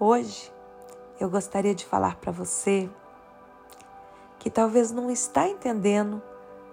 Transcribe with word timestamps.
Hoje 0.00 0.52
eu 1.20 1.30
gostaria 1.30 1.72
de 1.72 1.86
falar 1.86 2.16
para 2.16 2.32
você 2.32 2.90
que 4.40 4.50
talvez 4.50 4.90
não 4.90 5.08
está 5.08 5.46
entendendo 5.46 6.20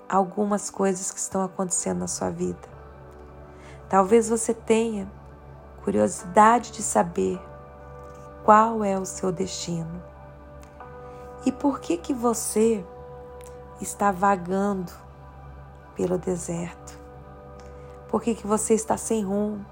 algumas 0.09 0.71
coisas 0.71 1.11
que 1.11 1.19
estão 1.19 1.43
acontecendo 1.43 1.99
na 1.99 2.07
sua 2.07 2.31
vida. 2.31 2.67
Talvez 3.87 4.27
você 4.27 4.55
tenha 4.55 5.07
curiosidade 5.83 6.71
de 6.71 6.81
saber 6.81 7.39
qual 8.43 8.83
é 8.83 8.97
o 8.97 9.05
seu 9.05 9.31
destino 9.31 10.01
e 11.45 11.51
por 11.51 11.79
que 11.79 11.97
que 11.97 12.15
você 12.15 12.83
está 13.79 14.11
vagando 14.11 14.91
pelo 15.95 16.17
deserto. 16.17 16.99
Por 18.09 18.19
que 18.19 18.33
que 18.33 18.47
você 18.47 18.73
está 18.73 18.97
sem 18.97 19.23
rumo? 19.23 19.63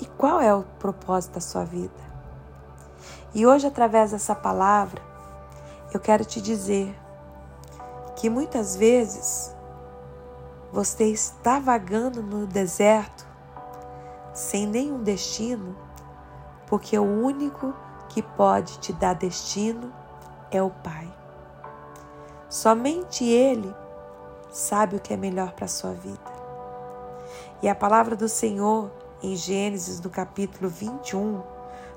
E 0.00 0.06
qual 0.06 0.40
é 0.40 0.54
o 0.54 0.64
propósito 0.78 1.34
da 1.34 1.40
sua 1.40 1.64
vida? 1.64 2.04
E 3.34 3.46
hoje, 3.46 3.66
através 3.66 4.12
dessa 4.12 4.34
palavra, 4.34 5.02
eu 5.92 6.00
quero 6.00 6.24
te 6.24 6.40
dizer 6.40 6.94
que 8.16 8.30
muitas 8.30 8.76
vezes 8.76 9.54
você 10.72 11.04
está 11.04 11.58
vagando 11.58 12.22
no 12.22 12.46
deserto 12.46 13.26
sem 14.32 14.66
nenhum 14.66 15.02
destino, 15.02 15.76
porque 16.66 16.98
o 16.98 17.04
único 17.04 17.72
que 18.08 18.22
pode 18.22 18.78
te 18.78 18.92
dar 18.92 19.14
destino 19.14 19.92
é 20.50 20.60
o 20.62 20.70
Pai. 20.70 21.12
Somente 22.48 23.24
Ele 23.24 23.74
sabe 24.50 24.96
o 24.96 25.00
que 25.00 25.12
é 25.12 25.16
melhor 25.16 25.52
para 25.52 25.64
a 25.64 25.68
sua 25.68 25.92
vida. 25.92 26.34
E 27.62 27.68
a 27.68 27.74
palavra 27.74 28.16
do 28.16 28.28
Senhor 28.28 28.90
em 29.22 29.36
Gênesis, 29.36 30.00
no 30.00 30.10
capítulo 30.10 30.68
21, 30.68 31.42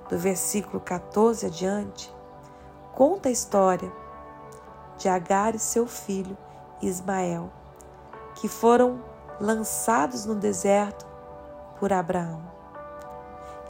do 0.09 0.17
versículo 0.17 0.79
14 0.79 1.45
adiante, 1.45 2.13
conta 2.93 3.29
a 3.29 3.31
história 3.31 3.91
de 4.97 5.09
Agar 5.09 5.53
e 5.55 5.59
seu 5.59 5.85
filho 5.85 6.37
Ismael, 6.81 7.49
que 8.35 8.47
foram 8.47 9.03
lançados 9.39 10.25
no 10.25 10.35
deserto 10.35 11.05
por 11.79 11.93
Abraão. 11.93 12.41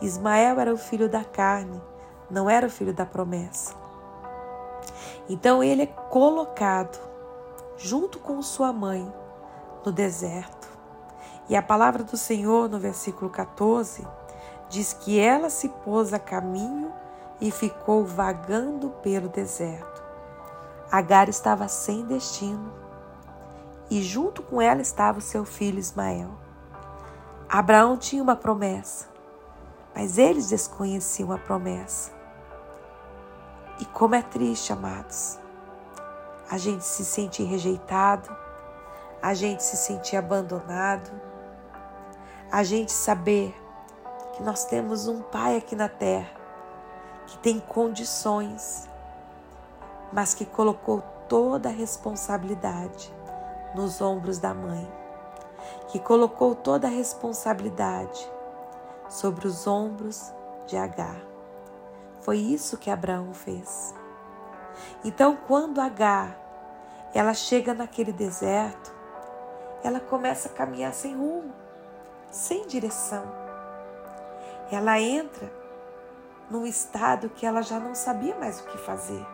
Ismael 0.02 0.59
era 0.59 0.73
o 0.73 0.78
filho 0.78 1.09
da 1.09 1.23
carne, 1.23 1.81
não 2.30 2.50
era 2.50 2.68
o 2.68 2.70
filho 2.70 2.94
da 2.94 3.06
promessa. 3.06 3.73
Então 5.30 5.64
ele 5.64 5.84
é 5.84 5.88
colocado 5.88 6.98
junto 7.78 8.20
com 8.20 8.42
sua 8.42 8.72
mãe 8.72 9.12
no 9.86 9.92
deserto. 9.92 10.56
E 11.50 11.56
a 11.56 11.62
palavra 11.62 12.03
do 12.03 12.17
Senhor, 12.17 12.70
no 12.70 12.78
versículo 12.78 13.30
14, 13.30 14.06
diz 14.70 14.94
que 14.94 15.20
ela 15.20 15.50
se 15.50 15.70
pôs 15.70 16.14
a 16.14 16.20
caminho 16.20 16.92
e 17.40 17.52
ficou 17.52 18.06
vagando 18.06 18.90
pelo 19.02 19.30
deserto. 19.30 20.03
Agar 20.92 21.30
estava 21.30 21.68
sem 21.68 22.06
destino 22.06 22.73
e 23.90 24.02
junto 24.02 24.42
com 24.42 24.62
ela 24.62 24.81
estava 24.81 25.20
o 25.20 25.22
seu 25.22 25.45
filho 25.45 25.80
Ismael. 25.80 26.30
Abraão 27.50 27.98
tinha 27.98 28.22
uma 28.22 28.36
promessa, 28.36 29.08
mas 29.95 30.18
eles 30.18 30.50
desconheciam 30.50 31.31
a 31.31 31.38
promessa. 31.38 32.12
E 33.80 33.86
como 33.86 34.16
é 34.16 34.22
triste, 34.22 34.73
amados, 34.73 35.40
a 36.50 36.58
gente 36.58 36.84
se 36.84 37.06
sentir 37.06 37.44
rejeitado, 37.44 38.36
a 39.22 39.34
gente 39.34 39.64
se 39.64 39.78
sentir 39.78 40.18
abandonado, 40.18 41.09
a 42.52 42.64
gente 42.64 42.92
saber 42.92 43.56
que 44.34 44.44
nós 44.44 44.66
temos 44.66 45.08
um 45.08 45.22
Pai 45.22 45.58
aqui 45.58 45.76
na 45.76 45.90
terra 45.90 46.38
que 47.28 47.38
tem 47.40 47.59
condições, 47.59 48.88
mas 50.14 50.34
que 50.34 50.45
colocou 50.45 51.02
toda 51.28 51.68
a 51.68 51.72
responsabilidade 51.72 53.14
nos 53.75 54.00
ombros 54.00 54.38
da 54.38 54.53
mãe, 54.53 54.90
que 55.90 56.00
colocou 56.00 56.56
toda 56.56 56.88
a 56.88 56.91
responsabilidade 56.91 58.31
sobre 59.09 59.46
os 59.46 59.68
ombros 59.68 60.31
de 60.66 60.78
Agar. 60.78 61.22
Foi 62.22 62.38
isso 62.38 62.78
que 62.78 62.90
Abraão 62.90 63.34
fez. 63.34 63.94
Então, 65.03 65.38
quando 65.47 65.81
Agar 65.81 66.38
ela 67.14 67.34
chega 67.34 67.74
naquele 67.74 68.14
deserto, 68.14 68.94
ela 69.84 70.00
começa 70.00 70.50
a 70.50 70.52
caminhar 70.52 70.94
sem 70.94 71.16
rumo 71.16 71.66
sem 72.32 72.68
direção. 72.68 73.24
Ela 74.72 75.00
entra 75.00 75.52
num 76.50 76.66
estado 76.66 77.30
que 77.30 77.46
ela 77.46 77.62
já 77.62 77.80
não 77.80 77.96
sabia 77.96 78.36
mais 78.36 78.60
o 78.60 78.66
que 78.66 78.78
fazer. 78.78 79.26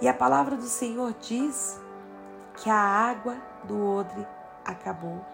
E 0.00 0.08
a 0.08 0.14
palavra 0.14 0.56
do 0.56 0.66
Senhor 0.66 1.14
diz 1.20 1.80
que 2.56 2.70
a 2.70 2.76
água 2.76 3.36
do 3.64 3.84
odre 3.84 4.26
acabou. 4.64 5.24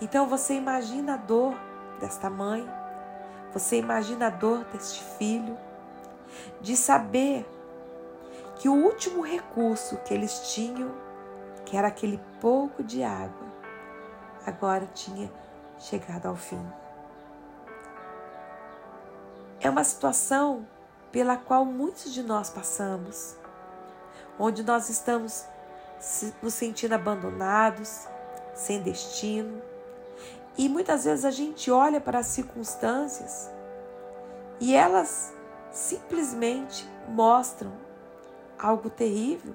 Então 0.00 0.26
você 0.26 0.54
imagina 0.54 1.14
a 1.14 1.16
dor 1.16 1.54
desta 2.00 2.28
mãe, 2.28 2.68
você 3.52 3.78
imagina 3.78 4.26
a 4.26 4.30
dor 4.30 4.64
deste 4.64 5.02
filho, 5.16 5.56
de 6.60 6.76
saber 6.76 7.46
que 8.56 8.68
o 8.68 8.74
último 8.74 9.22
recurso 9.22 9.96
que 9.98 10.12
eles 10.12 10.52
tinham, 10.54 10.90
que 11.64 11.76
era 11.76 11.88
aquele 11.88 12.20
pouco 12.40 12.82
de 12.82 13.02
água, 13.02 13.43
agora 14.46 14.86
tinha 14.94 15.30
chegado 15.78 16.26
ao 16.26 16.36
fim. 16.36 16.64
É 19.60 19.70
uma 19.70 19.84
situação 19.84 20.66
pela 21.10 21.36
qual 21.36 21.64
muitos 21.64 22.12
de 22.12 22.22
nós 22.22 22.50
passamos, 22.50 23.36
onde 24.38 24.62
nós 24.62 24.88
estamos 24.88 25.46
nos 26.42 26.54
sentindo 26.54 26.94
abandonados, 26.94 28.06
sem 28.54 28.82
destino, 28.82 29.62
e 30.56 30.68
muitas 30.68 31.04
vezes 31.04 31.24
a 31.24 31.30
gente 31.30 31.70
olha 31.70 32.00
para 32.00 32.18
as 32.20 32.26
circunstâncias 32.26 33.50
e 34.60 34.74
elas 34.74 35.32
simplesmente 35.72 36.88
mostram 37.08 37.72
algo 38.58 38.88
terrível, 38.88 39.54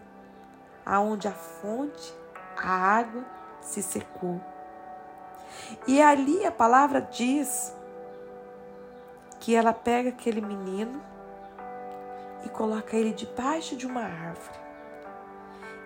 aonde 0.85 1.27
a 1.27 1.31
fonte, 1.31 2.13
a 2.57 2.69
água 2.69 3.23
se 3.61 3.81
secou. 3.81 4.41
E 5.87 6.01
ali 6.01 6.45
a 6.45 6.51
palavra 6.51 7.01
diz 7.01 7.73
que 9.39 9.55
ela 9.55 9.73
pega 9.73 10.09
aquele 10.09 10.41
menino 10.41 11.01
e 12.45 12.49
coloca 12.49 12.95
ele 12.95 13.13
debaixo 13.13 13.75
de 13.75 13.85
uma 13.85 14.01
árvore. 14.01 14.59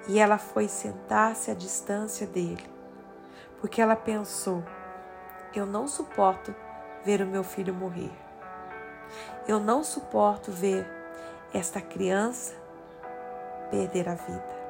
E 0.07 0.19
ela 0.19 0.37
foi 0.37 0.67
sentar-se 0.67 1.49
à 1.49 1.53
distância 1.53 2.27
dele, 2.27 2.69
porque 3.61 3.81
ela 3.81 3.95
pensou: 3.95 4.63
eu 5.55 5.65
não 5.65 5.87
suporto 5.87 6.53
ver 7.05 7.21
o 7.21 7.27
meu 7.27 7.43
filho 7.43 7.73
morrer. 7.73 8.11
Eu 9.47 9.59
não 9.59 9.83
suporto 9.83 10.51
ver 10.51 10.85
esta 11.53 11.79
criança 11.79 12.53
perder 13.69 14.09
a 14.09 14.15
vida. 14.15 14.63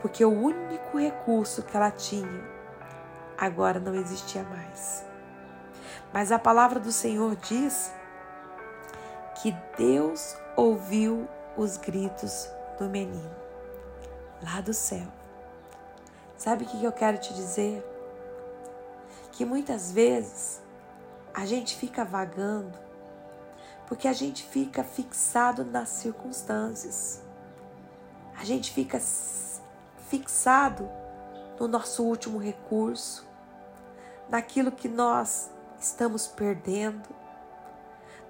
Porque 0.00 0.24
o 0.24 0.30
único 0.30 0.98
recurso 0.98 1.62
que 1.62 1.76
ela 1.76 1.90
tinha 1.90 2.53
agora 3.38 3.78
não 3.78 3.94
existia 3.94 4.42
mais. 4.44 5.04
Mas 6.12 6.30
a 6.30 6.38
palavra 6.38 6.78
do 6.78 6.92
Senhor 6.92 7.34
diz 7.36 7.92
que 9.42 9.54
Deus 9.76 10.36
ouviu 10.56 11.28
os 11.56 11.76
gritos 11.76 12.48
do 12.78 12.88
menino 12.88 13.34
lá 14.42 14.60
do 14.60 14.72
céu. 14.72 15.06
Sabe 16.36 16.64
o 16.64 16.66
que 16.66 16.82
eu 16.82 16.92
quero 16.92 17.18
te 17.18 17.32
dizer? 17.32 17.82
Que 19.32 19.44
muitas 19.44 19.90
vezes 19.90 20.62
a 21.32 21.46
gente 21.46 21.76
fica 21.76 22.04
vagando 22.04 22.78
porque 23.86 24.08
a 24.08 24.12
gente 24.12 24.44
fica 24.44 24.82
fixado 24.82 25.64
nas 25.64 25.88
circunstâncias. 25.88 27.22
A 28.36 28.44
gente 28.44 28.72
fica 28.72 29.00
fixado 30.08 30.88
no 31.58 31.68
nosso 31.68 32.02
último 32.02 32.38
recurso, 32.38 33.26
naquilo 34.28 34.72
que 34.72 34.88
nós 34.88 35.50
estamos 35.78 36.26
perdendo. 36.26 37.08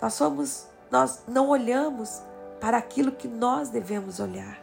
Nós 0.01 0.15
somos, 0.15 0.67
nós 0.91 1.23
não 1.27 1.49
olhamos 1.49 2.23
para 2.61 2.77
aquilo 2.77 3.13
que 3.13 3.29
nós 3.29 3.69
devemos 3.69 4.21
olhar. 4.21 4.59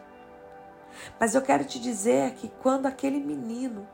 Mas 1.18 1.34
eu 1.34 1.42
quero 1.42 1.64
te 1.64 1.80
dizer 1.80 2.34
que 2.34 2.48
quando 2.62 2.86
aquele 2.86 3.18
menino 3.18 3.86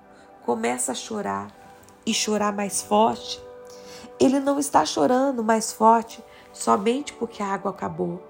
começa 0.45 0.93
a 0.93 0.95
chorar 0.95 1.49
e 2.05 2.13
chorar 2.13 2.53
mais 2.53 2.83
forte, 2.83 3.43
ele 4.19 4.41
não 4.41 4.59
está 4.59 4.85
chorando 4.85 5.45
mais 5.45 5.73
forte 5.73 6.25
somente 6.53 7.13
porque 7.13 7.43
a 7.43 7.47
água 7.47 7.71
acabou. 7.71 8.23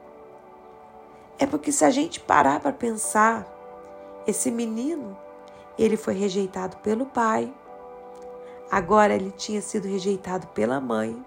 É 1.38 1.46
porque 1.46 1.72
se 1.72 1.84
a 1.84 1.90
gente 1.90 2.20
parar 2.20 2.60
para 2.60 2.72
pensar, 2.72 3.46
esse 4.26 4.50
menino 4.50 5.16
ele 5.78 5.96
foi 5.96 6.14
rejeitado 6.14 6.76
pelo 6.78 7.06
pai, 7.06 7.52
agora 8.70 9.14
ele 9.14 9.30
tinha 9.30 9.62
sido 9.62 9.86
rejeitado 9.86 10.46
pela 10.48 10.80
mãe, 10.80 11.24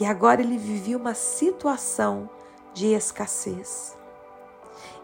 E 0.00 0.06
agora 0.06 0.40
ele 0.40 0.56
vivia 0.56 0.96
uma 0.96 1.14
situação 1.14 2.28
de 2.72 2.94
escassez. 2.94 3.96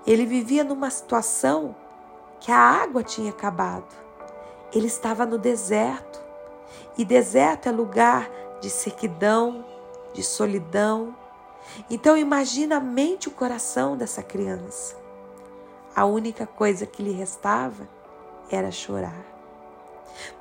Ele 0.06 0.24
vivia 0.24 0.64
numa 0.64 0.90
situação 0.90 1.76
que 2.40 2.50
a 2.50 2.58
água 2.58 3.02
tinha 3.02 3.30
acabado. 3.30 3.94
Ele 4.72 4.86
estava 4.86 5.26
no 5.26 5.38
deserto. 5.38 6.20
E 6.96 7.04
deserto 7.04 7.68
é 7.68 7.72
lugar 7.72 8.30
de 8.60 8.70
sequidão, 8.70 9.64
de 10.14 10.22
solidão. 10.22 11.14
Então 11.90 12.16
imagina 12.16 12.78
a 12.78 12.80
mente 12.80 13.24
e 13.24 13.28
o 13.28 13.32
coração 13.32 13.96
dessa 13.96 14.22
criança. 14.22 14.96
A 15.94 16.06
única 16.06 16.46
coisa 16.46 16.86
que 16.86 17.02
lhe 17.02 17.12
restava 17.12 17.86
era 18.50 18.70
chorar. 18.70 19.24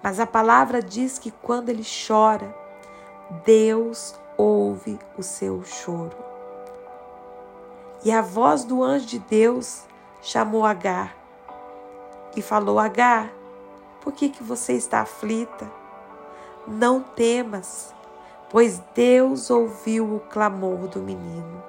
Mas 0.01 0.19
a 0.19 0.25
palavra 0.25 0.81
diz 0.81 1.19
que 1.19 1.31
quando 1.31 1.69
ele 1.69 1.83
chora, 2.07 2.53
Deus 3.45 4.15
ouve 4.37 4.97
o 5.17 5.23
seu 5.23 5.63
choro. 5.63 6.15
E 8.03 8.11
a 8.11 8.21
voz 8.21 8.63
do 8.63 8.83
anjo 8.83 9.05
de 9.05 9.19
Deus 9.19 9.83
chamou 10.21 10.65
Agar 10.65 11.15
e 12.35 12.41
falou: 12.41 12.79
Agar, 12.79 13.31
por 14.01 14.13
que, 14.13 14.29
que 14.29 14.43
você 14.43 14.73
está 14.73 15.01
aflita? 15.01 15.69
Não 16.67 17.01
temas, 17.01 17.93
pois 18.49 18.79
Deus 18.93 19.49
ouviu 19.49 20.15
o 20.15 20.19
clamor 20.19 20.87
do 20.87 20.99
menino. 20.99 21.63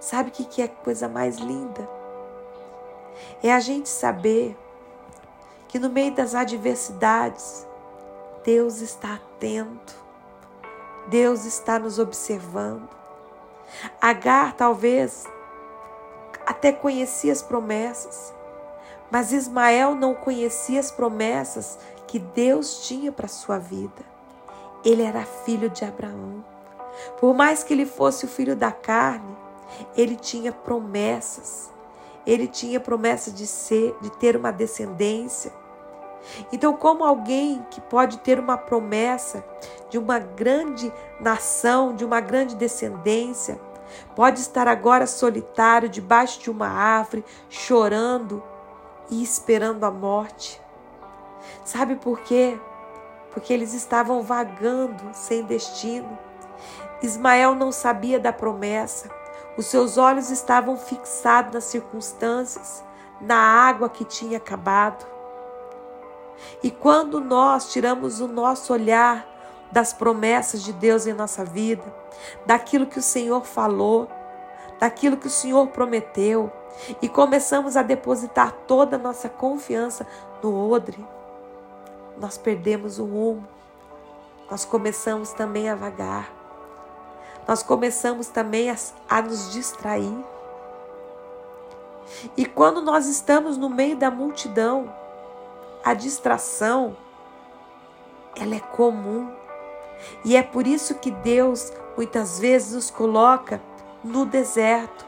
Sabe 0.00 0.30
o 0.30 0.32
que, 0.32 0.44
que 0.44 0.62
é 0.62 0.68
coisa 0.68 1.08
mais 1.08 1.36
linda? 1.36 1.88
É 3.42 3.52
a 3.52 3.60
gente 3.60 3.88
saber 3.88 4.56
que 5.70 5.78
no 5.78 5.88
meio 5.88 6.12
das 6.12 6.34
adversidades, 6.34 7.64
Deus 8.44 8.80
está 8.80 9.14
atento, 9.14 9.94
Deus 11.06 11.44
está 11.44 11.78
nos 11.78 12.00
observando. 12.00 12.88
Agar 14.00 14.54
talvez 14.54 15.28
até 16.44 16.72
conhecia 16.72 17.32
as 17.32 17.40
promessas, 17.40 18.34
mas 19.12 19.30
Ismael 19.30 19.94
não 19.94 20.12
conhecia 20.12 20.80
as 20.80 20.90
promessas 20.90 21.78
que 22.08 22.18
Deus 22.18 22.88
tinha 22.88 23.12
para 23.12 23.28
sua 23.28 23.56
vida. 23.56 24.04
Ele 24.84 25.02
era 25.02 25.24
filho 25.24 25.70
de 25.70 25.84
Abraão. 25.84 26.44
Por 27.20 27.32
mais 27.32 27.62
que 27.62 27.72
ele 27.72 27.86
fosse 27.86 28.24
o 28.24 28.28
filho 28.28 28.56
da 28.56 28.72
carne, 28.72 29.36
ele 29.96 30.16
tinha 30.16 30.50
promessas. 30.50 31.70
Ele 32.26 32.48
tinha 32.48 32.80
promessa 32.80 33.30
de 33.30 33.46
ser, 33.46 33.96
de 34.00 34.10
ter 34.10 34.36
uma 34.36 34.50
descendência. 34.50 35.59
Então, 36.52 36.74
como 36.74 37.04
alguém 37.04 37.64
que 37.70 37.80
pode 37.80 38.18
ter 38.18 38.38
uma 38.38 38.56
promessa 38.56 39.44
de 39.88 39.98
uma 39.98 40.18
grande 40.18 40.92
nação, 41.20 41.94
de 41.94 42.04
uma 42.04 42.20
grande 42.20 42.54
descendência, 42.54 43.60
pode 44.14 44.40
estar 44.40 44.68
agora 44.68 45.06
solitário 45.06 45.88
debaixo 45.88 46.40
de 46.40 46.50
uma 46.50 46.68
árvore, 46.68 47.24
chorando 47.48 48.42
e 49.10 49.22
esperando 49.22 49.84
a 49.84 49.90
morte? 49.90 50.60
Sabe 51.64 51.96
por 51.96 52.20
quê? 52.20 52.58
Porque 53.32 53.52
eles 53.52 53.74
estavam 53.74 54.22
vagando 54.22 55.10
sem 55.12 55.44
destino. 55.44 56.18
Ismael 57.02 57.54
não 57.54 57.72
sabia 57.72 58.20
da 58.20 58.32
promessa. 58.32 59.10
Os 59.56 59.66
seus 59.66 59.96
olhos 59.96 60.30
estavam 60.30 60.76
fixados 60.76 61.52
nas 61.52 61.64
circunstâncias, 61.64 62.84
na 63.20 63.36
água 63.36 63.88
que 63.88 64.04
tinha 64.04 64.38
acabado. 64.38 65.06
E 66.62 66.70
quando 66.70 67.20
nós 67.20 67.72
tiramos 67.72 68.20
o 68.20 68.28
nosso 68.28 68.72
olhar 68.72 69.26
das 69.70 69.92
promessas 69.92 70.62
de 70.62 70.72
Deus 70.72 71.06
em 71.06 71.12
nossa 71.12 71.44
vida, 71.44 71.84
daquilo 72.44 72.86
que 72.86 72.98
o 72.98 73.02
Senhor 73.02 73.44
falou, 73.44 74.08
daquilo 74.78 75.16
que 75.16 75.26
o 75.26 75.30
Senhor 75.30 75.66
prometeu, 75.68 76.50
e 77.00 77.08
começamos 77.08 77.76
a 77.76 77.82
depositar 77.82 78.52
toda 78.66 78.96
a 78.96 78.98
nossa 78.98 79.28
confiança 79.28 80.06
no 80.42 80.70
odre, 80.70 81.04
nós 82.18 82.36
perdemos 82.36 82.98
o 82.98 83.04
rumo. 83.04 83.46
Nós 84.50 84.64
começamos 84.64 85.32
também 85.32 85.68
a 85.70 85.74
vagar. 85.74 86.30
Nós 87.46 87.62
começamos 87.62 88.26
também 88.28 88.70
a, 88.70 88.76
a 89.08 89.22
nos 89.22 89.52
distrair. 89.52 90.24
E 92.36 92.44
quando 92.44 92.82
nós 92.82 93.06
estamos 93.06 93.56
no 93.56 93.70
meio 93.70 93.96
da 93.96 94.10
multidão, 94.10 94.92
a 95.84 95.94
distração 95.94 96.96
ela 98.36 98.54
é 98.54 98.60
comum. 98.60 99.30
E 100.24 100.36
é 100.36 100.42
por 100.42 100.66
isso 100.66 100.94
que 100.94 101.10
Deus 101.10 101.72
muitas 101.96 102.38
vezes 102.38 102.74
nos 102.74 102.90
coloca 102.90 103.60
no 104.02 104.24
deserto, 104.24 105.06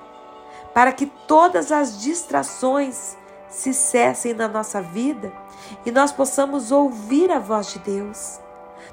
para 0.74 0.92
que 0.92 1.06
todas 1.26 1.72
as 1.72 2.00
distrações 2.00 3.16
se 3.48 3.72
cessem 3.72 4.34
na 4.34 4.48
nossa 4.48 4.82
vida 4.82 5.32
e 5.84 5.90
nós 5.90 6.12
possamos 6.12 6.70
ouvir 6.70 7.30
a 7.30 7.38
voz 7.38 7.72
de 7.72 7.78
Deus, 7.78 8.40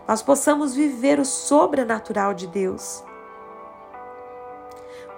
nós 0.07 0.21
possamos 0.21 0.73
viver 0.73 1.19
o 1.19 1.25
sobrenatural 1.25 2.33
de 2.33 2.47
Deus. 2.47 3.03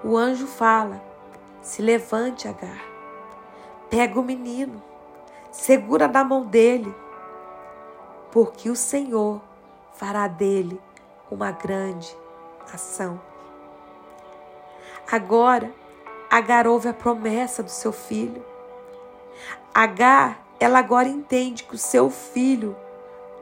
O 0.04 0.18
anjo 0.18 0.48
fala: 0.48 1.02
se 1.62 1.82
levante, 1.82 2.48
Agar, 2.48 2.84
pega 3.90 4.20
o 4.20 4.24
menino, 4.24 4.82
segura 5.52 6.08
na 6.08 6.24
mão 6.24 6.46
dele, 6.46 6.94
porque 8.32 8.70
o 8.70 8.76
Senhor 8.76 9.42
fará 9.94 10.28
dele 10.28 10.80
uma 11.30 11.52
grande 11.52 12.16
ação. 12.74 13.20
Agora, 15.12 15.72
Agar 16.32 16.66
ouve 16.66 16.88
a 16.88 16.94
promessa 16.94 17.62
do 17.62 17.70
seu 17.70 17.92
filho. 17.92 18.42
Agar, 19.74 20.42
ela 20.62 20.80
agora 20.80 21.10
entende 21.10 21.66
que 21.66 21.76
o 21.76 21.78
seu 21.78 22.10
filho, 22.10 22.74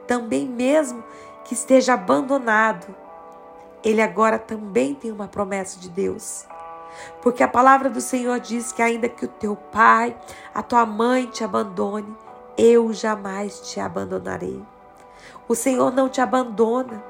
também 0.08 0.48
mesmo 0.48 1.04
que 1.44 1.54
esteja 1.54 1.94
abandonado, 1.94 2.92
ele 3.84 4.02
agora 4.02 4.40
também 4.40 4.92
tem 4.92 5.12
uma 5.12 5.28
promessa 5.28 5.78
de 5.78 5.88
Deus. 5.88 6.48
Porque 7.22 7.42
a 7.42 7.48
palavra 7.48 7.88
do 7.88 8.00
Senhor 8.00 8.38
diz 8.40 8.72
que 8.72 8.82
ainda 8.82 9.08
que 9.08 9.24
o 9.24 9.28
teu 9.28 9.56
pai, 9.56 10.16
a 10.54 10.62
tua 10.62 10.84
mãe 10.86 11.26
te 11.26 11.44
abandone, 11.44 12.16
eu 12.56 12.92
jamais 12.92 13.60
te 13.60 13.80
abandonarei. 13.80 14.62
O 15.48 15.54
Senhor 15.54 15.92
não 15.92 16.08
te 16.08 16.20
abandona. 16.20 17.02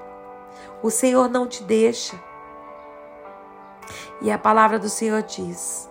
O 0.82 0.90
Senhor 0.90 1.28
não 1.28 1.46
te 1.46 1.62
deixa. 1.62 2.18
E 4.22 4.30
a 4.30 4.38
palavra 4.38 4.78
do 4.78 4.88
Senhor 4.88 5.22
diz 5.22 5.88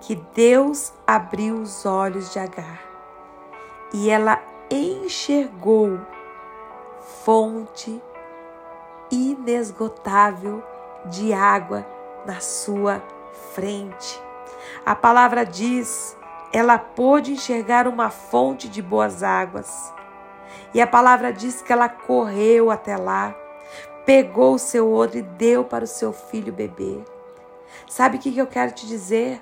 que 0.00 0.14
Deus 0.34 0.92
abriu 1.06 1.56
os 1.56 1.84
olhos 1.84 2.32
de 2.32 2.38
Agar 2.38 2.86
e 3.92 4.10
ela 4.10 4.42
enxergou 4.70 5.98
fonte 7.24 8.02
inesgotável 9.10 10.62
de 11.06 11.32
água 11.32 11.86
na 12.26 12.40
sua 12.40 13.02
frente. 13.54 14.20
A 14.84 14.94
palavra 14.94 15.44
diz: 15.44 16.16
ela 16.52 16.78
pôde 16.78 17.32
enxergar 17.32 17.86
uma 17.86 18.10
fonte 18.10 18.68
de 18.68 18.82
boas 18.82 19.22
águas. 19.22 19.92
E 20.74 20.80
a 20.80 20.86
palavra 20.86 21.32
diz 21.32 21.62
que 21.62 21.72
ela 21.72 21.88
correu 21.88 22.70
até 22.70 22.96
lá, 22.96 23.34
pegou 24.04 24.54
o 24.54 24.58
seu 24.58 24.92
odre 24.92 25.20
e 25.20 25.22
deu 25.22 25.64
para 25.64 25.84
o 25.84 25.88
seu 25.88 26.12
filho 26.12 26.52
beber. 26.52 27.04
Sabe 27.88 28.16
o 28.16 28.20
que 28.20 28.36
eu 28.36 28.46
quero 28.46 28.72
te 28.72 28.86
dizer? 28.86 29.40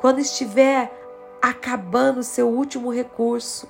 Quando 0.00 0.18
estiver 0.18 0.90
acabando 1.42 2.20
o 2.20 2.24
seu 2.24 2.48
último 2.48 2.92
recurso, 2.92 3.68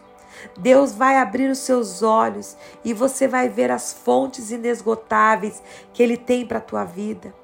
Deus 0.56 0.94
vai 0.94 1.16
abrir 1.16 1.50
os 1.50 1.58
seus 1.58 2.02
olhos 2.02 2.56
e 2.84 2.92
você 2.92 3.26
vai 3.26 3.48
ver 3.48 3.70
as 3.70 3.92
fontes 3.92 4.50
inesgotáveis 4.50 5.62
que 5.92 6.02
Ele 6.02 6.16
tem 6.16 6.46
para 6.46 6.58
a 6.58 6.62
tua 6.62 6.84
vida. 6.84 7.34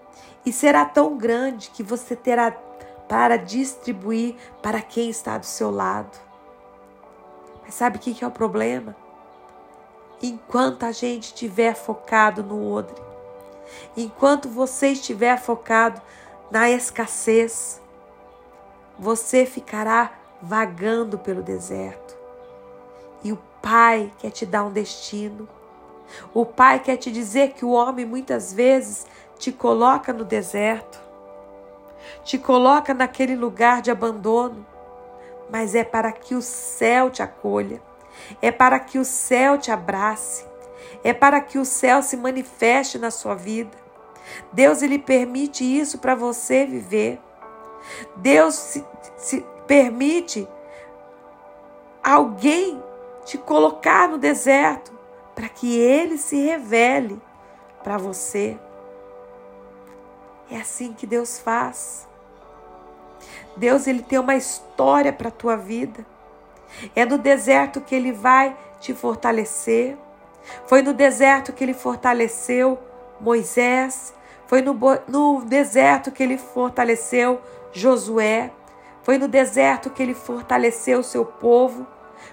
E 0.46 0.52
será 0.52 0.84
tão 0.84 1.18
grande 1.18 1.70
que 1.70 1.82
você 1.82 2.14
terá 2.14 2.52
para 3.08 3.36
distribuir 3.36 4.36
para 4.62 4.80
quem 4.80 5.10
está 5.10 5.36
do 5.36 5.44
seu 5.44 5.70
lado. 5.70 6.16
Mas 7.64 7.74
sabe 7.74 7.96
o 7.96 8.00
que 8.00 8.24
é 8.24 8.26
o 8.26 8.30
problema? 8.30 8.94
Enquanto 10.22 10.84
a 10.84 10.92
gente 10.92 11.24
estiver 11.24 11.74
focado 11.74 12.44
no 12.44 12.72
odre, 12.72 13.02
enquanto 13.96 14.48
você 14.48 14.88
estiver 14.88 15.36
focado 15.38 16.00
na 16.50 16.70
escassez, 16.70 17.82
você 18.98 19.44
ficará 19.44 20.12
vagando 20.40 21.18
pelo 21.18 21.42
deserto. 21.42 22.16
E 23.22 23.32
o 23.32 23.38
Pai 23.60 24.12
quer 24.18 24.30
te 24.30 24.46
dar 24.46 24.62
um 24.62 24.70
destino. 24.70 25.48
O 26.32 26.46
Pai 26.46 26.78
quer 26.78 26.96
te 26.96 27.10
dizer 27.10 27.52
que 27.52 27.64
o 27.64 27.70
homem 27.70 28.06
muitas 28.06 28.52
vezes 28.52 29.04
te 29.38 29.52
coloca 29.52 30.12
no 30.12 30.24
deserto, 30.24 30.98
te 32.24 32.38
coloca 32.38 32.94
naquele 32.94 33.36
lugar 33.36 33.82
de 33.82 33.90
abandono, 33.90 34.66
mas 35.50 35.74
é 35.74 35.84
para 35.84 36.10
que 36.12 36.34
o 36.34 36.42
céu 36.42 37.10
te 37.10 37.22
acolha, 37.22 37.80
é 38.40 38.50
para 38.50 38.78
que 38.80 38.98
o 38.98 39.04
céu 39.04 39.58
te 39.58 39.70
abrace, 39.70 40.44
é 41.04 41.12
para 41.12 41.40
que 41.40 41.58
o 41.58 41.64
céu 41.64 42.02
se 42.02 42.16
manifeste 42.16 42.98
na 42.98 43.10
sua 43.10 43.34
vida. 43.34 43.76
Deus 44.52 44.82
ele 44.82 44.98
permite 44.98 45.64
isso 45.64 45.98
para 45.98 46.14
você 46.14 46.66
viver. 46.66 47.20
Deus 48.16 48.54
se, 48.54 48.84
se 49.16 49.46
permite 49.66 50.48
alguém 52.02 52.82
te 53.24 53.38
colocar 53.38 54.08
no 54.08 54.18
deserto 54.18 54.92
para 55.34 55.48
que 55.48 55.78
ele 55.78 56.16
se 56.16 56.36
revele 56.36 57.20
para 57.84 57.98
você. 57.98 58.58
É 60.50 60.58
assim 60.58 60.92
que 60.92 61.06
Deus 61.06 61.38
faz. 61.38 62.06
Deus 63.56 63.86
ele 63.86 64.02
tem 64.02 64.18
uma 64.18 64.36
história 64.36 65.12
para 65.12 65.28
a 65.28 65.32
tua 65.32 65.56
vida. 65.56 66.06
É 66.94 67.04
no 67.04 67.18
deserto 67.18 67.80
que 67.80 67.94
ele 67.94 68.12
vai 68.12 68.56
te 68.80 68.94
fortalecer. 68.94 69.96
Foi 70.66 70.82
no 70.82 70.92
deserto 70.92 71.52
que 71.52 71.64
ele 71.64 71.74
fortaleceu 71.74 72.78
Moisés. 73.20 74.14
Foi 74.46 74.62
no, 74.62 74.78
no 75.08 75.44
deserto 75.44 76.12
que 76.12 76.22
ele 76.22 76.38
fortaleceu 76.38 77.40
Josué. 77.72 78.52
Foi 79.02 79.18
no 79.18 79.26
deserto 79.26 79.90
que 79.90 80.02
ele 80.02 80.14
fortaleceu 80.14 81.00
o 81.00 81.04
seu 81.04 81.24
povo. 81.24 81.86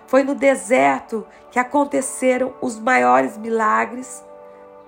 Foi 0.05 0.24
no 0.24 0.36
deserto 0.36 1.25
que 1.50 1.58
aconteceram 1.58 2.53
os 2.62 2.77
maiores 2.77 3.38
milagres. 3.38 4.24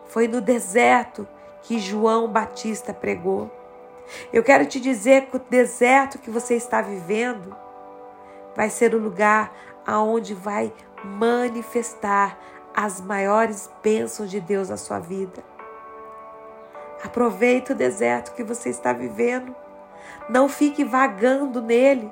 Foi 0.07 0.27
no 0.27 0.41
deserto 0.41 1.27
que 1.65 1.79
João 1.79 2.27
Batista 2.27 2.93
pregou. 2.93 3.51
Eu 4.31 4.43
quero 4.43 4.67
te 4.67 4.79
dizer 4.79 5.25
que 5.25 5.37
o 5.37 5.41
deserto 5.49 6.19
que 6.19 6.29
você 6.29 6.55
está 6.55 6.79
vivendo 6.79 7.55
vai 8.55 8.69
ser 8.69 8.93
o 8.93 8.99
lugar 8.99 9.51
aonde 9.85 10.35
vai 10.35 10.71
manifestar 11.03 12.37
as 12.73 13.01
maiores 13.01 13.69
bênçãos 13.81 14.29
de 14.29 14.39
Deus 14.39 14.69
na 14.69 14.77
sua 14.77 14.99
vida. 14.99 15.43
Aproveite 17.03 17.71
o 17.71 17.75
deserto 17.75 18.33
que 18.35 18.43
você 18.43 18.69
está 18.69 18.93
vivendo. 18.93 19.55
Não 20.29 20.47
fique 20.47 20.83
vagando 20.83 21.61
nele, 21.61 22.11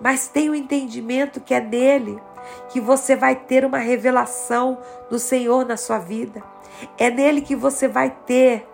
mas 0.00 0.28
tenha 0.28 0.52
o 0.52 0.54
entendimento 0.54 1.40
que 1.40 1.52
é 1.52 1.60
nele 1.60 2.20
que 2.68 2.80
você 2.80 3.14
vai 3.16 3.36
ter 3.36 3.64
uma 3.64 3.78
revelação 3.78 4.78
do 5.10 5.18
Senhor 5.18 5.64
na 5.64 5.76
sua 5.76 5.98
vida. 5.98 6.42
É 6.98 7.10
nele 7.10 7.40
que 7.40 7.54
você 7.54 7.86
vai 7.86 8.10
ter 8.10 8.66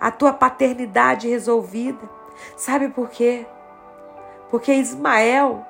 a 0.00 0.10
tua 0.10 0.32
paternidade 0.32 1.28
resolvida. 1.28 2.08
Sabe 2.56 2.88
por 2.88 3.08
quê? 3.08 3.46
Porque 4.50 4.72
Ismael 4.72 5.64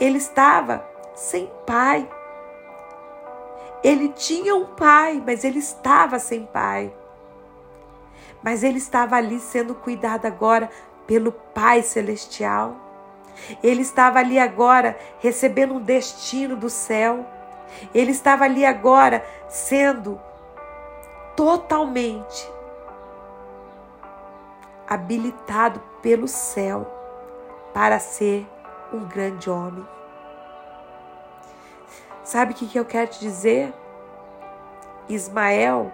ele 0.00 0.18
estava 0.18 0.86
sem 1.14 1.50
pai. 1.66 2.08
Ele 3.82 4.08
tinha 4.08 4.54
um 4.54 4.64
pai, 4.64 5.22
mas 5.24 5.44
ele 5.44 5.58
estava 5.58 6.18
sem 6.18 6.46
pai. 6.46 6.92
Mas 8.42 8.62
ele 8.62 8.78
estava 8.78 9.16
ali 9.16 9.40
sendo 9.40 9.74
cuidado 9.74 10.26
agora 10.26 10.70
pelo 11.06 11.32
Pai 11.32 11.82
Celestial. 11.82 12.76
Ele 13.62 13.82
estava 13.82 14.18
ali 14.18 14.38
agora 14.38 14.98
recebendo 15.20 15.74
um 15.74 15.80
destino 15.80 16.56
do 16.56 16.68
céu. 16.70 17.26
Ele 17.94 18.10
estava 18.10 18.44
ali 18.44 18.64
agora 18.64 19.24
sendo 19.48 20.20
totalmente 21.36 22.50
habilitado 24.86 25.80
pelo 26.02 26.26
céu 26.26 26.86
para 27.74 27.98
ser 27.98 28.46
um 28.92 29.04
grande 29.04 29.50
homem. 29.50 29.86
Sabe 32.24 32.52
o 32.52 32.54
que, 32.54 32.66
que 32.66 32.78
eu 32.78 32.84
quero 32.84 33.10
te 33.10 33.20
dizer? 33.20 33.72
Ismael, 35.08 35.90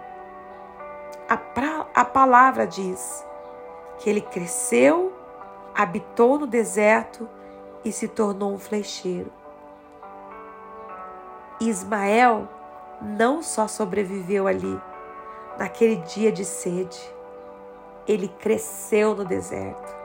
a, 1.29 1.37
pra, 1.37 1.85
a 1.93 2.03
palavra 2.03 2.67
diz 2.67 3.25
que 3.97 4.09
ele 4.09 4.21
cresceu, 4.21 5.13
habitou 5.75 6.39
no 6.39 6.47
deserto 6.47 7.27
e 7.83 7.91
se 7.91 8.07
tornou 8.07 8.53
um 8.53 8.59
flecheiro. 8.59 9.31
Ismael 11.59 12.47
não 13.01 13.43
só 13.43 13.67
sobreviveu 13.67 14.47
ali, 14.47 14.79
naquele 15.57 15.97
dia 15.97 16.31
de 16.31 16.45
sede, 16.45 16.99
ele 18.07 18.27
cresceu 18.27 19.15
no 19.15 19.25
deserto, 19.25 19.95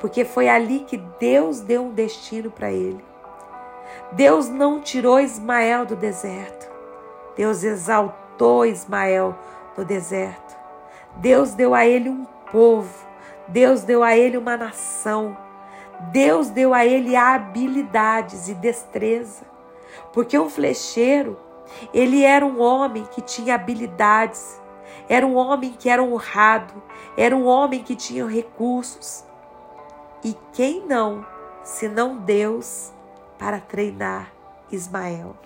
porque 0.00 0.24
foi 0.24 0.48
ali 0.48 0.80
que 0.80 0.96
Deus 0.96 1.60
deu 1.60 1.84
um 1.84 1.92
destino 1.92 2.50
para 2.50 2.70
ele. 2.70 3.04
Deus 4.12 4.48
não 4.48 4.80
tirou 4.80 5.20
Ismael 5.20 5.86
do 5.86 5.96
deserto. 5.96 6.70
Deus 7.36 7.62
exaltou 7.62 8.64
Ismael 8.64 9.34
no 9.76 9.84
deserto. 9.84 10.56
Deus 11.16 11.54
deu 11.54 11.74
a 11.74 11.86
ele 11.86 12.08
um 12.08 12.24
povo. 12.50 13.11
Deus 13.52 13.82
deu 13.82 14.02
a 14.02 14.16
ele 14.16 14.38
uma 14.38 14.56
nação. 14.56 15.36
Deus 16.10 16.48
deu 16.48 16.72
a 16.72 16.86
ele 16.86 17.14
habilidades 17.14 18.48
e 18.48 18.54
destreza. 18.54 19.44
Porque 20.12 20.38
um 20.38 20.48
flecheiro, 20.48 21.38
ele 21.92 22.24
era 22.24 22.44
um 22.44 22.60
homem 22.60 23.04
que 23.04 23.20
tinha 23.20 23.54
habilidades, 23.54 24.58
era 25.06 25.26
um 25.26 25.36
homem 25.36 25.74
que 25.78 25.88
era 25.88 26.02
honrado, 26.02 26.82
era 27.16 27.36
um 27.36 27.46
homem 27.46 27.82
que 27.82 27.94
tinha 27.94 28.26
recursos. 28.26 29.22
E 30.24 30.34
quem 30.54 30.86
não, 30.86 31.26
senão 31.62 32.16
Deus, 32.16 32.90
para 33.38 33.60
treinar 33.60 34.32
Ismael. 34.70 35.36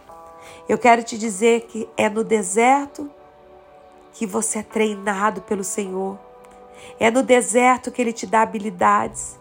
Eu 0.68 0.78
quero 0.78 1.02
te 1.02 1.18
dizer 1.18 1.62
que 1.62 1.88
é 1.96 2.08
no 2.08 2.22
deserto 2.22 3.10
que 4.12 4.26
você 4.26 4.60
é 4.60 4.62
treinado 4.62 5.42
pelo 5.42 5.64
Senhor. 5.64 6.25
É 6.98 7.10
no 7.10 7.22
deserto 7.22 7.90
que 7.90 8.00
Ele 8.00 8.12
te 8.12 8.26
dá 8.26 8.42
habilidades. 8.42 9.38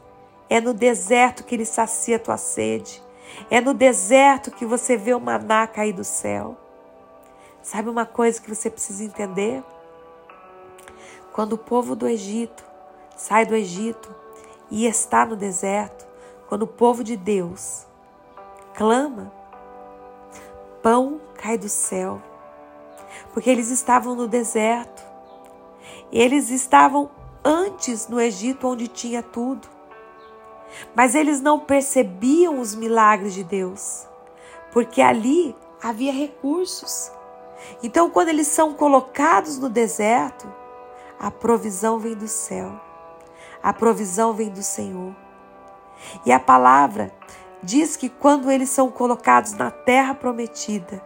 É 0.49 0.61
no 0.61 0.73
deserto 0.73 1.43
que 1.43 1.55
Ele 1.55 1.65
sacia 1.65 2.17
a 2.17 2.19
tua 2.19 2.37
sede. 2.37 3.01
É 3.49 3.59
no 3.59 3.73
deserto 3.73 4.51
que 4.51 4.65
você 4.65 4.95
vê 4.95 5.13
o 5.13 5.19
maná 5.19 5.67
cair 5.67 5.93
do 5.93 6.03
céu. 6.03 6.57
Sabe 7.61 7.89
uma 7.89 8.05
coisa 8.05 8.41
que 8.41 8.53
você 8.53 8.69
precisa 8.69 9.03
entender? 9.03 9.63
Quando 11.33 11.53
o 11.53 11.57
povo 11.57 11.95
do 11.95 12.07
Egito 12.07 12.63
sai 13.15 13.45
do 13.45 13.55
Egito 13.55 14.13
e 14.69 14.85
está 14.85 15.25
no 15.25 15.35
deserto, 15.35 16.05
quando 16.47 16.63
o 16.63 16.67
povo 16.67 17.03
de 17.03 17.17
Deus 17.17 17.85
clama, 18.73 19.31
pão 20.81 21.19
cai 21.35 21.57
do 21.57 21.69
céu, 21.69 22.21
porque 23.33 23.49
eles 23.49 23.69
estavam 23.69 24.15
no 24.15 24.27
deserto. 24.27 25.03
Eles 26.11 26.49
estavam 26.51 27.09
antes 27.45 28.07
no 28.07 28.19
Egito, 28.19 28.67
onde 28.67 28.87
tinha 28.87 29.21
tudo. 29.21 29.67
Mas 30.95 31.13
eles 31.13 31.39
não 31.39 31.59
percebiam 31.59 32.59
os 32.59 32.73
milagres 32.73 33.35
de 33.35 33.43
Deus, 33.43 34.07
porque 34.71 35.01
ali 35.01 35.55
havia 35.81 36.11
recursos. 36.11 37.11
Então, 37.83 38.09
quando 38.09 38.29
eles 38.29 38.47
são 38.47 38.73
colocados 38.73 39.59
no 39.59 39.69
deserto, 39.69 40.51
a 41.19 41.29
provisão 41.29 41.99
vem 41.99 42.15
do 42.15 42.27
céu, 42.27 42.79
a 43.61 43.71
provisão 43.71 44.33
vem 44.33 44.49
do 44.49 44.63
Senhor. 44.63 45.15
E 46.25 46.31
a 46.31 46.39
palavra 46.39 47.13
diz 47.63 47.95
que 47.95 48.09
quando 48.09 48.51
eles 48.51 48.69
são 48.69 48.91
colocados 48.91 49.53
na 49.53 49.71
terra 49.71 50.13
prometida, 50.13 51.01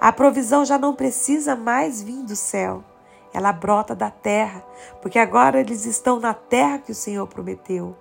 a 0.00 0.12
provisão 0.12 0.64
já 0.64 0.78
não 0.78 0.94
precisa 0.94 1.56
mais 1.56 2.02
vir 2.02 2.22
do 2.22 2.36
céu, 2.36 2.84
ela 3.34 3.52
brota 3.52 3.96
da 3.96 4.10
terra, 4.10 4.64
porque 5.02 5.18
agora 5.18 5.60
eles 5.60 5.84
estão 5.84 6.20
na 6.20 6.32
terra 6.32 6.78
que 6.78 6.92
o 6.92 6.94
Senhor 6.94 7.26
prometeu. 7.26 7.96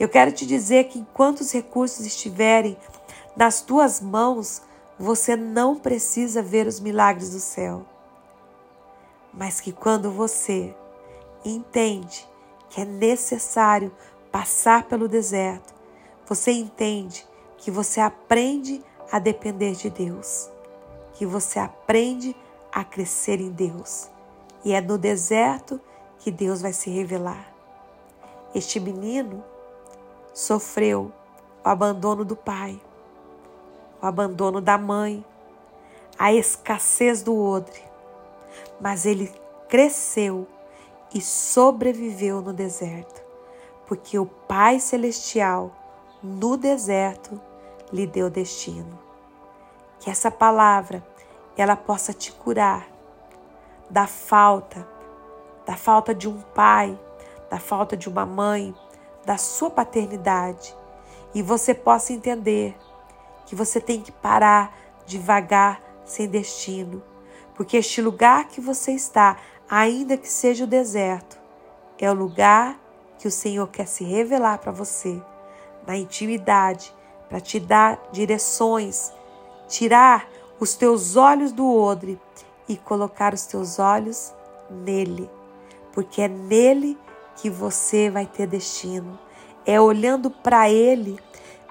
Eu 0.00 0.08
quero 0.08 0.32
te 0.32 0.46
dizer 0.46 0.84
que 0.84 0.98
enquanto 0.98 1.40
os 1.40 1.52
recursos 1.52 2.06
estiverem 2.06 2.76
nas 3.36 3.60
tuas 3.60 4.00
mãos, 4.00 4.62
você 4.98 5.36
não 5.36 5.76
precisa 5.76 6.42
ver 6.42 6.66
os 6.66 6.80
milagres 6.80 7.30
do 7.30 7.38
céu. 7.38 7.84
Mas 9.32 9.60
que 9.60 9.72
quando 9.72 10.10
você 10.10 10.74
entende 11.44 12.26
que 12.70 12.80
é 12.80 12.84
necessário 12.84 13.92
passar 14.30 14.84
pelo 14.84 15.06
deserto, 15.06 15.74
você 16.26 16.50
entende 16.50 17.26
que 17.58 17.70
você 17.70 18.00
aprende 18.00 18.82
a 19.10 19.18
depender 19.18 19.72
de 19.72 19.90
Deus, 19.90 20.50
que 21.12 21.26
você 21.26 21.58
aprende 21.58 22.34
a 22.72 22.82
crescer 22.82 23.38
em 23.38 23.50
Deus. 23.50 24.11
E 24.64 24.72
é 24.72 24.80
no 24.80 24.96
deserto 24.96 25.80
que 26.18 26.30
Deus 26.30 26.62
vai 26.62 26.72
se 26.72 26.90
revelar. 26.90 27.52
Este 28.54 28.78
menino 28.78 29.42
sofreu 30.32 31.12
o 31.64 31.68
abandono 31.68 32.24
do 32.24 32.36
pai, 32.36 32.80
o 34.00 34.06
abandono 34.06 34.60
da 34.60 34.78
mãe, 34.78 35.24
a 36.18 36.32
escassez 36.32 37.22
do 37.22 37.36
odre, 37.36 37.82
mas 38.80 39.06
ele 39.06 39.32
cresceu 39.68 40.46
e 41.14 41.20
sobreviveu 41.20 42.40
no 42.40 42.52
deserto, 42.52 43.22
porque 43.86 44.18
o 44.18 44.26
Pai 44.26 44.78
Celestial 44.78 45.72
no 46.22 46.56
deserto 46.56 47.40
lhe 47.92 48.06
deu 48.06 48.30
destino. 48.30 48.98
Que 49.98 50.10
essa 50.10 50.30
palavra 50.30 51.04
ela 51.56 51.76
possa 51.76 52.12
te 52.12 52.32
curar 52.32 52.91
da 53.92 54.06
falta 54.06 54.90
da 55.64 55.76
falta 55.76 56.14
de 56.14 56.28
um 56.28 56.40
pai, 56.40 56.98
da 57.50 57.58
falta 57.58 57.96
de 57.96 58.08
uma 58.08 58.26
mãe, 58.26 58.74
da 59.24 59.36
sua 59.36 59.70
paternidade. 59.70 60.76
E 61.34 61.42
você 61.42 61.74
possa 61.74 62.12
entender 62.12 62.76
que 63.46 63.54
você 63.54 63.80
tem 63.80 64.00
que 64.00 64.12
parar 64.12 64.76
devagar 65.06 65.80
sem 66.04 66.28
destino, 66.28 67.02
porque 67.54 67.76
este 67.76 68.00
lugar 68.00 68.48
que 68.48 68.60
você 68.60 68.92
está, 68.92 69.36
ainda 69.68 70.16
que 70.16 70.28
seja 70.28 70.64
o 70.64 70.66
deserto, 70.66 71.40
é 71.98 72.10
o 72.10 72.14
lugar 72.14 72.78
que 73.18 73.28
o 73.28 73.30
Senhor 73.30 73.68
quer 73.68 73.86
se 73.86 74.04
revelar 74.04 74.58
para 74.58 74.72
você, 74.72 75.22
na 75.86 75.96
intimidade, 75.96 76.94
para 77.28 77.40
te 77.40 77.60
dar 77.60 78.00
direções, 78.10 79.12
tirar 79.68 80.28
os 80.58 80.74
teus 80.74 81.16
olhos 81.16 81.52
do 81.52 81.72
odre 81.72 82.20
e 82.68 82.76
colocar 82.76 83.34
os 83.34 83.46
teus 83.46 83.78
olhos 83.78 84.32
nele, 84.70 85.30
porque 85.92 86.22
é 86.22 86.28
nele 86.28 86.98
que 87.36 87.50
você 87.50 88.10
vai 88.10 88.26
ter 88.26 88.46
destino. 88.46 89.18
É 89.64 89.80
olhando 89.80 90.30
para 90.30 90.68
ele, 90.70 91.18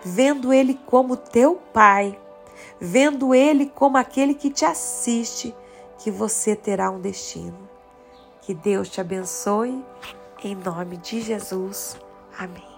vendo 0.04 0.54
ele 0.54 0.80
como 0.86 1.18
teu 1.18 1.56
pai, 1.74 2.18
vendo 2.80 3.34
ele 3.36 3.66
como 3.66 3.98
aquele 3.98 4.34
que 4.34 4.50
te 4.50 4.66
assiste, 4.66 5.56
que 5.98 6.10
você 6.10 6.56
terá 6.56 6.90
um 6.90 7.00
destino. 7.00 7.70
Que 8.42 8.54
Deus 8.54 8.90
te 8.90 9.00
abençoe, 9.00 9.84
em 10.44 10.56
nome 10.56 10.98
de 10.98 11.22
Jesus. 11.22 11.98
Amém. 12.38 12.71